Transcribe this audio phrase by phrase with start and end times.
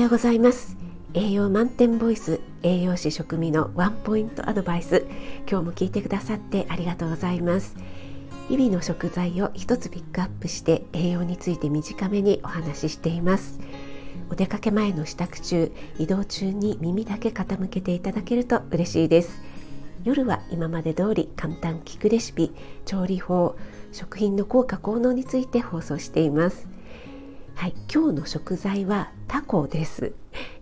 [0.00, 0.76] ようございます。
[1.14, 5.06] 栄養満点ボイス栄養士食味のワンポイントアドバイス。
[5.50, 7.74] 今日も聞いてくださってありがとうございます。
[8.48, 13.58] 日々の食材を一つピックアップして栄養について短めにお話ししています。
[14.30, 19.42] お出かけ前の支度中移動中に耳だけ傾けていただけると嬉しいです。
[20.04, 22.52] 夜は今まで通り簡単聞くレシピ
[22.84, 23.56] 調理法
[23.92, 26.68] 食品の効果効能について放送しています。
[27.58, 30.12] はい、今日の食材はタコです。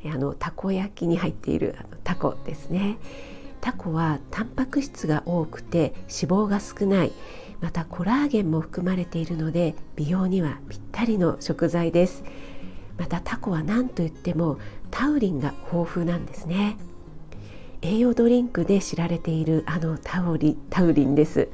[0.07, 2.97] あのたこ焼きに入っているあのタコですね。
[3.61, 7.13] タコはタンパク質が多くて脂肪が少ない、
[7.61, 12.25] またコラーゲンも含まれているので美容にはぴったりの食材です。
[12.97, 14.59] またタコは何といっても
[14.91, 16.79] タウリンが豊富なんですね。
[17.83, 21.51] 栄養ドリンクで知られているあのタオリタウリンです。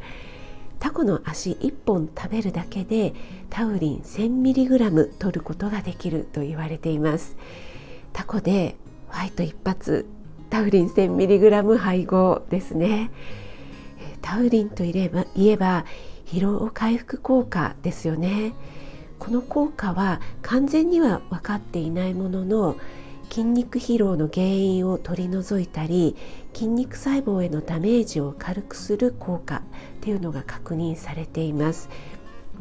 [0.83, 3.15] タコの足1本食べるだけで
[3.51, 7.37] タウリン 1000mg 取ることができると言われています。
[8.13, 8.75] タコで
[9.07, 10.09] ホワイト一発
[10.51, 13.13] タウリン 1000mg 配合ですね。
[14.23, 15.85] タウリンといえば言えば
[16.27, 18.53] 疲労回復効果ですよね。
[19.21, 22.77] この効果は完全には分かっていないものの
[23.33, 26.17] 筋肉疲労の原因を取り除いたり
[26.53, 29.61] 筋肉細胞へのダメージを軽くする効果っ
[30.03, 31.89] ていうのが確認されています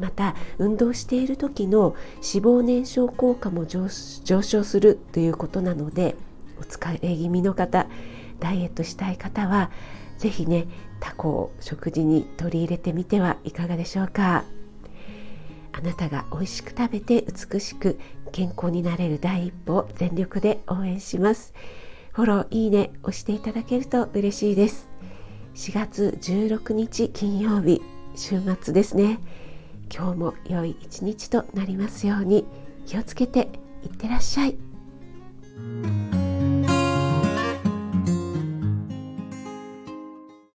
[0.00, 6.16] また運動している時の脂肪燃焼効果も上昇するということなので
[6.58, 7.86] お疲れ気味の方
[8.40, 9.70] ダイエットしたい方は
[10.16, 10.68] 是非ね
[11.00, 14.44] タコを食事に取り入れてみてはいかがでしょうか。
[15.72, 17.98] あなたが美味しく食べて美しく
[18.32, 21.54] 健康になれる第一歩を全力で応援します。
[22.12, 24.88] フォローいいね押していただけると嬉しいです。
[25.54, 27.80] 4月16日金曜日
[28.16, 29.18] 週末ですね。
[29.94, 32.46] 今日も良い一日となりますように
[32.86, 33.48] 気をつけて
[33.84, 34.56] いってらっしゃい。